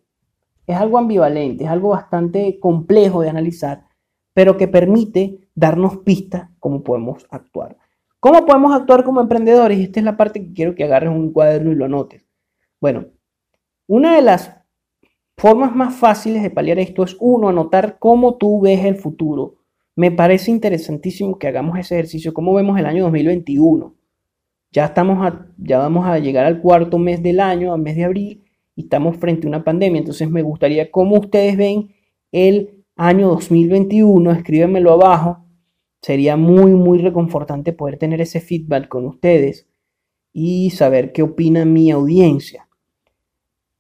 [0.69, 3.87] es algo ambivalente, es algo bastante complejo de analizar,
[4.35, 7.77] pero que permite darnos pistas cómo podemos actuar.
[8.21, 9.79] ¿Cómo podemos actuar como emprendedores?
[9.79, 12.27] Y esta es la parte que quiero que agarres un cuaderno y lo anotes.
[12.81, 13.07] Bueno,
[13.87, 14.55] una de las
[15.37, 19.59] formas más fáciles de paliar esto es, uno, anotar cómo tú ves el futuro
[19.99, 22.33] me parece interesantísimo que hagamos ese ejercicio.
[22.33, 23.97] ¿Cómo vemos el año 2021?
[24.71, 28.45] Ya, estamos ya vamos a llegar al cuarto mes del año, al mes de abril,
[28.79, 29.99] y estamos frente a una pandemia.
[29.99, 31.97] Entonces me gustaría cómo ustedes ven
[32.31, 34.31] el año 2021.
[34.31, 35.45] Escríbenmelo abajo.
[36.01, 39.67] Sería muy, muy reconfortante poder tener ese feedback con ustedes
[40.33, 42.69] y saber qué opina mi audiencia.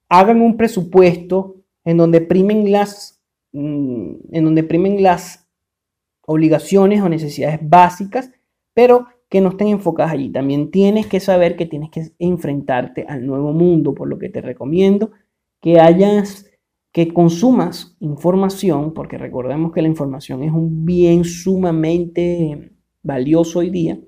[0.09, 5.49] Hagan un presupuesto en donde primen las, mm, en donde primen las
[6.27, 8.33] obligaciones o necesidades básicas,
[8.75, 10.31] pero que no estén enfocadas allí.
[10.31, 14.41] También tienes que saber que tienes que enfrentarte al nuevo mundo, por lo que te
[14.41, 15.11] recomiendo
[15.61, 16.47] que hayas,
[16.93, 23.99] que consumas información, porque recordemos que la información es un bien sumamente valioso hoy día,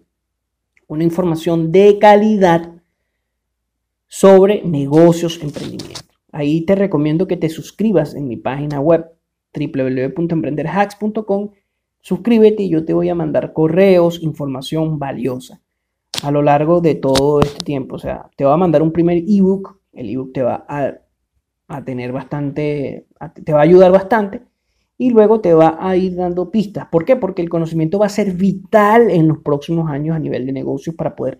[0.87, 2.75] una información de calidad
[4.07, 6.01] sobre negocios, emprendimiento.
[6.33, 9.07] Ahí te recomiendo que te suscribas en mi página web
[9.53, 11.51] www.emprenderhacks.com
[12.01, 15.61] Suscríbete y yo te voy a mandar correos, información valiosa
[16.23, 17.97] a lo largo de todo este tiempo.
[17.97, 19.81] O sea, te voy a mandar un primer ebook.
[19.93, 23.07] El ebook te va a, tener bastante,
[23.45, 24.43] te va a ayudar bastante.
[24.99, 26.87] Y luego te va a ir dando pistas.
[26.91, 27.17] ¿Por qué?
[27.17, 30.95] Porque el conocimiento va a ser vital en los próximos años a nivel de negocios
[30.95, 31.39] para poder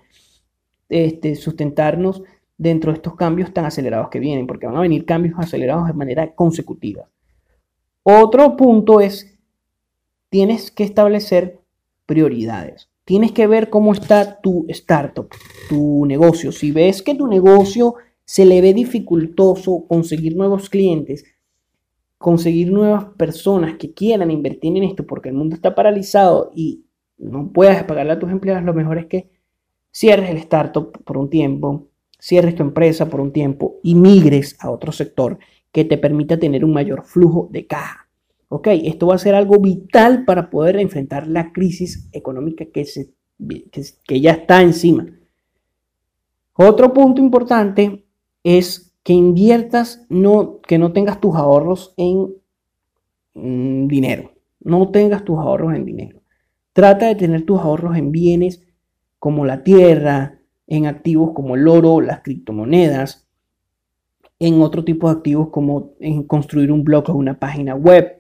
[0.89, 2.23] este, sustentarnos
[2.57, 5.93] dentro de estos cambios tan acelerados que vienen, porque van a venir cambios acelerados de
[5.93, 7.09] manera consecutiva.
[8.03, 9.39] Otro punto es
[10.31, 11.61] tienes que establecer
[12.07, 12.89] prioridades.
[13.05, 15.29] Tienes que ver cómo está tu startup,
[15.69, 16.53] tu negocio.
[16.53, 21.25] Si ves que tu negocio se le ve dificultoso conseguir nuevos clientes,
[22.19, 26.85] conseguir nuevas personas que quieran invertir en esto porque el mundo está paralizado y
[27.19, 29.31] no puedas pagarle a tus empleados, lo mejor es que
[29.91, 31.89] cierres el startup por un tiempo,
[32.19, 35.39] cierres tu empresa por un tiempo y migres a otro sector
[35.73, 38.10] que te permita tener un mayor flujo de caja.
[38.53, 43.13] Ok, esto va a ser algo vital para poder enfrentar la crisis económica que, se,
[44.05, 45.07] que, ya está encima.
[46.55, 48.05] Otro punto importante
[48.43, 52.35] es que inviertas, no, que no tengas tus ahorros en
[53.35, 54.33] mm, dinero.
[54.59, 56.21] No tengas tus ahorros en dinero.
[56.73, 58.67] Trata de tener tus ahorros en bienes
[59.21, 63.29] como la tierra, en activos como el oro, las criptomonedas,
[64.41, 68.20] en otro tipo de activos como en construir un blog o una página web,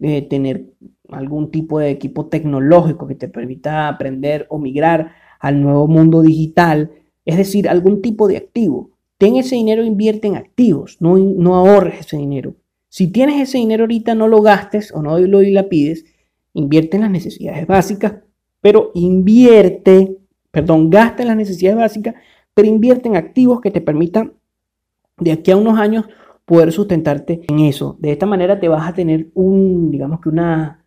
[0.00, 0.72] eh, tener
[1.08, 6.90] algún tipo de equipo tecnológico que te permita aprender o migrar al nuevo mundo digital,
[7.24, 8.90] es decir, algún tipo de activo.
[9.18, 12.56] Ten ese dinero, invierte en activos, no, no ahorres ese dinero.
[12.88, 16.04] Si tienes ese dinero ahorita, no lo gastes o no lo pides,
[16.52, 18.14] invierte en las necesidades básicas,
[18.60, 20.16] pero invierte,
[20.50, 22.14] perdón, gasta en las necesidades básicas,
[22.54, 24.34] pero invierte en activos que te permitan
[25.18, 26.06] de aquí a unos años
[26.44, 27.96] poder sustentarte en eso.
[28.00, 30.84] De esta manera te vas a tener un, digamos que una,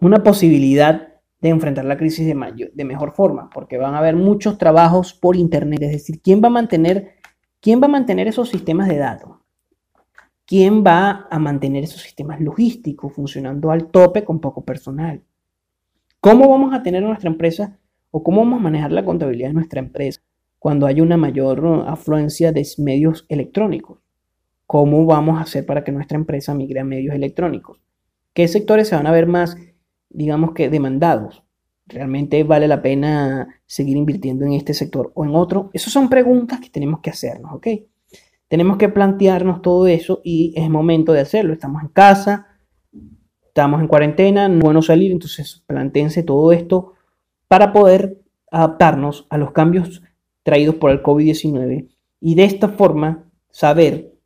[0.00, 1.08] una posibilidad
[1.40, 5.14] de enfrentar la crisis de, mayor, de mejor forma, porque van a haber muchos trabajos
[5.14, 5.82] por Internet.
[5.82, 7.12] Es decir, ¿quién va a mantener,
[7.60, 9.36] quién va a mantener esos sistemas de datos?
[10.44, 15.22] ¿Quién va a mantener esos sistemas logísticos funcionando al tope con poco personal?
[16.20, 17.78] ¿Cómo vamos a tener nuestra empresa
[18.10, 20.22] o cómo vamos a manejar la contabilidad de nuestra empresa
[20.58, 23.98] cuando hay una mayor afluencia de medios electrónicos?
[24.68, 27.80] ¿Cómo vamos a hacer para que nuestra empresa migre a medios electrónicos?
[28.34, 29.56] ¿Qué sectores se van a ver más,
[30.10, 31.42] digamos que, demandados?
[31.86, 35.70] ¿Realmente vale la pena seguir invirtiendo en este sector o en otro?
[35.72, 37.66] Esas son preguntas que tenemos que hacernos, ¿ok?
[38.46, 41.54] Tenemos que plantearnos todo eso y es momento de hacerlo.
[41.54, 42.48] Estamos en casa,
[43.46, 46.92] estamos en cuarentena, no bueno salir, entonces planteense todo esto
[47.48, 50.02] para poder adaptarnos a los cambios
[50.42, 51.88] traídos por el COVID-19
[52.20, 54.17] y de esta forma saber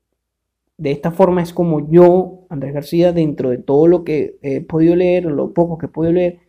[0.82, 4.96] de esta forma es como yo, Andrés García, dentro de todo lo que he podido
[4.96, 6.40] leer, lo poco que he podido leer,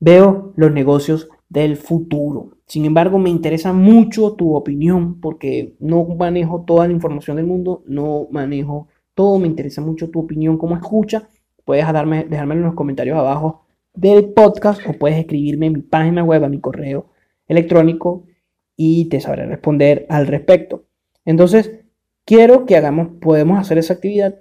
[0.00, 2.58] veo los negocios del futuro.
[2.66, 7.84] Sin embargo, me interesa mucho tu opinión porque no manejo toda la información del mundo,
[7.86, 11.28] no manejo todo, me interesa mucho tu opinión como escucha.
[11.64, 16.24] Puedes darme, dejármelo en los comentarios abajo del podcast o puedes escribirme en mi página
[16.24, 17.06] web, a mi correo
[17.46, 18.24] electrónico
[18.76, 20.86] y te sabré responder al respecto.
[21.24, 21.83] Entonces,
[22.24, 24.38] quiero que hagamos, podemos hacer esa actividad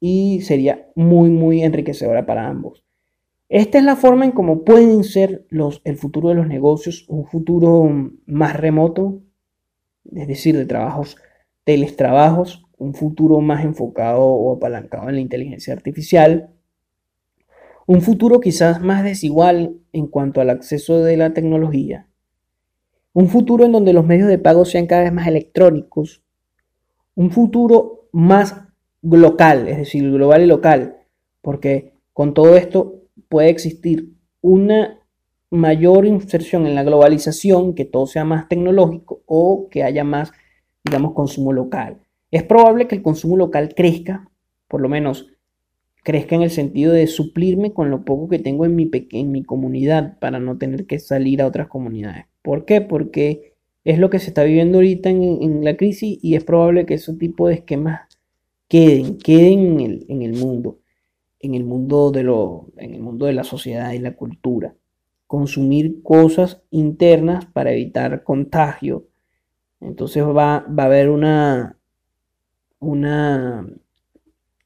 [0.00, 2.84] y sería muy, muy enriquecedora para ambos.
[3.48, 7.26] Esta es la forma en cómo pueden ser los, el futuro de los negocios, un
[7.26, 7.88] futuro
[8.26, 9.22] más remoto,
[10.12, 11.16] es decir, de trabajos,
[11.64, 16.50] teletrabajos, un futuro más enfocado o apalancado en la inteligencia artificial,
[17.86, 22.08] un futuro quizás más desigual en cuanto al acceso de la tecnología,
[23.12, 26.25] un futuro en donde los medios de pago sean cada vez más electrónicos,
[27.16, 28.54] un futuro más
[29.02, 30.98] local, es decir, global y local,
[31.42, 35.00] porque con todo esto puede existir una
[35.50, 40.32] mayor inserción en la globalización, que todo sea más tecnológico o que haya más,
[40.84, 41.98] digamos, consumo local.
[42.30, 44.30] Es probable que el consumo local crezca,
[44.68, 45.28] por lo menos
[46.02, 49.42] crezca en el sentido de suplirme con lo poco que tengo en mi, en mi
[49.42, 52.26] comunidad para no tener que salir a otras comunidades.
[52.42, 52.80] ¿Por qué?
[52.80, 53.55] Porque
[53.86, 57.14] es lo que se está viviendo ahorita en, la crisis y es probable que ese
[57.14, 58.00] tipo de esquemas
[58.66, 60.80] queden, queden en el, mundo,
[61.38, 64.74] en el mundo, de lo, en el mundo de la sociedad y la cultura.
[65.28, 69.06] Consumir cosas internas para evitar contagio.
[69.80, 71.78] Entonces va, va a haber una,
[72.80, 73.68] una,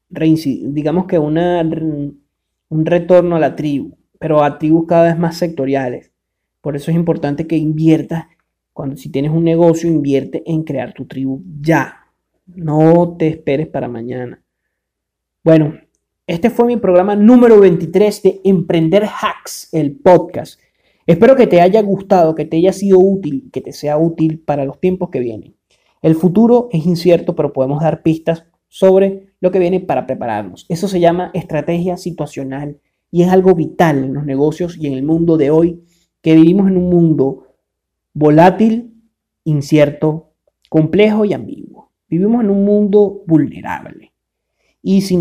[0.09, 6.11] digamos que una, un retorno a la tribu, pero a tribus cada vez más sectoriales.
[6.59, 8.25] Por eso es importante que inviertas
[8.73, 12.07] cuando si tienes un negocio, invierte en crear tu tribu ya.
[12.45, 14.43] No te esperes para mañana.
[15.43, 15.73] Bueno,
[16.27, 20.59] este fue mi programa número 23 de Emprender Hacks, el podcast.
[21.05, 24.65] Espero que te haya gustado, que te haya sido útil, que te sea útil para
[24.65, 25.55] los tiempos que vienen.
[26.01, 30.65] El futuro es incierto, pero podemos dar pistas sobre lo que viene para prepararnos.
[30.69, 32.79] Eso se llama estrategia situacional
[33.11, 35.83] y es algo vital en los negocios y en el mundo de hoy,
[36.21, 37.50] que vivimos en un mundo
[38.13, 38.93] volátil,
[39.43, 40.33] incierto,
[40.69, 41.91] complejo y ambiguo.
[42.07, 44.13] Vivimos en un mundo vulnerable.
[44.83, 45.17] Y si,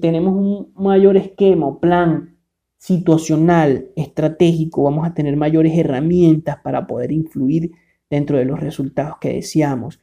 [0.00, 2.36] tenemos un mayor esquema o plan
[2.78, 7.70] situacional, estratégico, vamos a tener mayores herramientas para poder influir
[8.10, 10.00] dentro de los resultados que deseamos.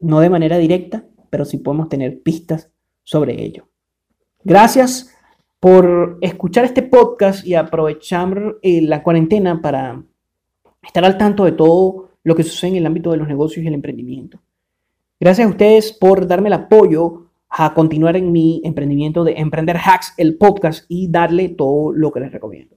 [0.00, 2.72] No de manera directa, pero sí podemos tener pistas
[3.04, 3.68] sobre ello.
[4.42, 5.14] Gracias
[5.60, 10.04] por escuchar este podcast y aprovechar eh, la cuarentena para
[10.82, 13.68] estar al tanto de todo lo que sucede en el ámbito de los negocios y
[13.68, 14.40] el emprendimiento.
[15.18, 20.14] Gracias a ustedes por darme el apoyo a continuar en mi emprendimiento de Emprender Hacks,
[20.16, 22.76] el podcast, y darle todo lo que les recomiendo.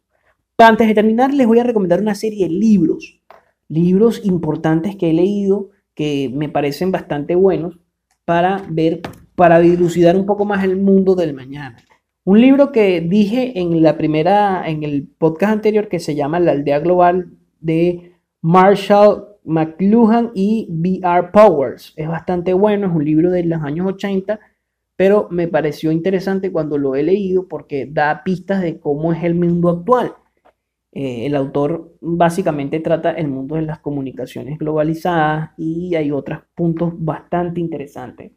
[0.57, 3.21] Antes de terminar, les voy a recomendar una serie de libros,
[3.67, 7.79] libros importantes que he leído que me parecen bastante buenos
[8.25, 9.01] para ver,
[9.35, 11.77] para dilucidar un poco más el mundo del mañana.
[12.25, 16.51] Un libro que dije en la primera, en el podcast anterior que se llama La
[16.51, 17.31] aldea global
[17.65, 21.29] de Marshall McLuhan y B.R.
[21.31, 21.93] Powers.
[21.95, 24.39] Es bastante bueno, es un libro de los años 80
[24.95, 29.35] pero me pareció interesante cuando lo he leído porque da pistas de cómo es el
[29.35, 30.13] mundo actual.
[30.93, 36.93] Eh, el autor básicamente trata el mundo de las comunicaciones globalizadas y hay otros puntos
[36.95, 38.31] bastante interesantes.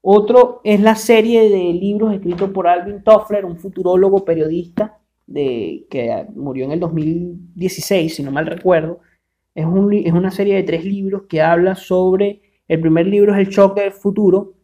[0.00, 4.98] Otro es la serie de libros escritos por Alvin Toffler, un futurólogo periodista
[5.28, 9.00] de, que murió en el 2016, si no mal recuerdo.
[9.54, 13.38] Es, un, es una serie de tres libros que habla sobre, el primer libro es
[13.38, 14.54] El choque del futuro,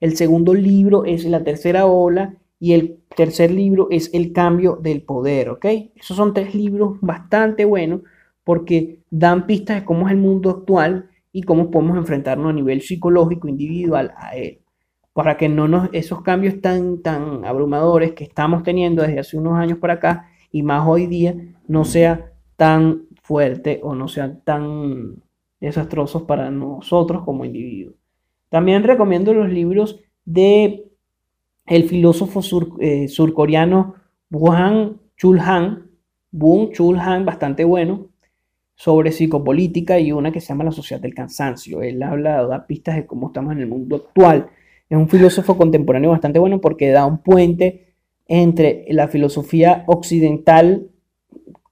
[0.00, 5.02] el segundo libro es La tercera ola y el tercer libro es El cambio del
[5.02, 5.66] poder, ¿ok?
[5.94, 8.02] Esos son tres libros bastante buenos
[8.42, 12.80] porque dan pistas de cómo es el mundo actual y cómo podemos enfrentarnos a nivel
[12.80, 14.63] psicológico individual a él.
[15.14, 19.54] Para que no nos, esos cambios tan, tan abrumadores que estamos teniendo desde hace unos
[19.54, 21.34] años para acá y más hoy día
[21.66, 25.22] no sea tan fuerte o no sean tan
[25.60, 27.94] desastrosos para nosotros como individuos.
[28.50, 30.84] También recomiendo los libros de
[31.66, 32.40] el filósofo
[32.80, 33.94] eh, surcoreano
[34.28, 35.90] Buhan Chul Han,
[36.30, 38.08] Bun Chul Han, bastante bueno,
[38.74, 41.82] sobre psicopolítica y una que se llama La sociedad del cansancio.
[41.82, 44.50] Él habla, da pistas de cómo estamos en el mundo actual.
[44.88, 47.94] Es un filósofo contemporáneo bastante bueno porque da un puente
[48.26, 50.90] entre la filosofía occidental,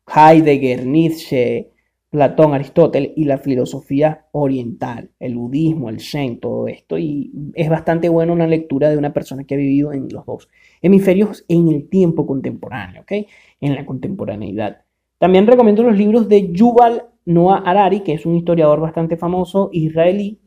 [0.06, 1.72] Heidegger, Nietzsche,
[2.12, 6.98] Platón, Aristóteles y la filosofía oriental, el budismo, el zen, todo esto.
[6.98, 10.50] Y es bastante bueno una lectura de una persona que ha vivido en los dos
[10.82, 13.12] hemisferios en el tiempo contemporáneo, ¿ok?
[13.60, 14.82] En la contemporaneidad.
[15.18, 20.41] También recomiendo los libros de Yuval Noah Harari, que es un historiador bastante famoso israelí,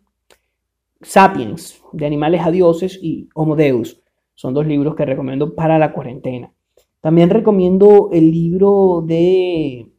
[1.05, 4.01] Sapiens, de animales a dioses, y Homo Deus.
[4.33, 6.51] Son dos libros que recomiendo para la cuarentena.
[6.99, 9.91] También recomiendo el libro de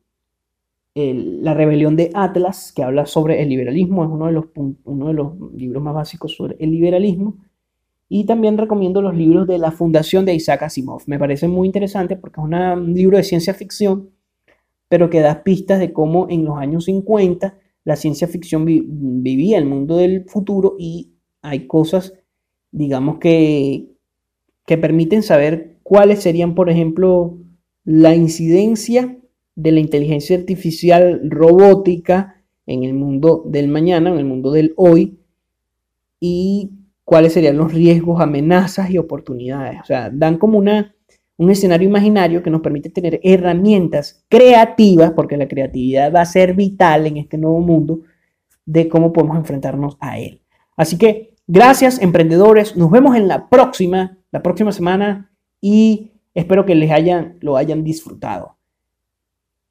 [0.94, 4.46] la rebelión de Atlas, que habla sobre el liberalismo, es uno de, los,
[4.84, 7.36] uno de los libros más básicos sobre el liberalismo.
[8.08, 11.02] Y también recomiendo los libros de la Fundación de Isaac Asimov.
[11.06, 14.10] Me parece muy interesante porque es un libro de ciencia ficción,
[14.88, 19.64] pero que da pistas de cómo en los años 50 la ciencia ficción vivía el
[19.64, 22.14] mundo del futuro y hay cosas,
[22.72, 23.86] digamos, que,
[24.66, 27.38] que permiten saber cuáles serían, por ejemplo,
[27.84, 29.16] la incidencia
[29.54, 35.20] de la inteligencia artificial robótica en el mundo del mañana, en el mundo del hoy,
[36.18, 36.72] y
[37.04, 39.80] cuáles serían los riesgos, amenazas y oportunidades.
[39.80, 40.95] O sea, dan como una,
[41.38, 46.54] un escenario imaginario que nos permite tener herramientas creativas, porque la creatividad va a ser
[46.54, 48.00] vital en este nuevo mundo,
[48.64, 50.40] de cómo podemos enfrentarnos a él.
[50.76, 52.76] Así que gracias, emprendedores.
[52.76, 55.30] Nos vemos en la próxima, la próxima semana,
[55.60, 58.56] y espero que les hayan, lo hayan disfrutado.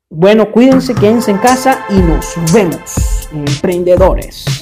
[0.10, 4.55] Bueno, cuídense, quédense en casa y nos vemos, emprendedores.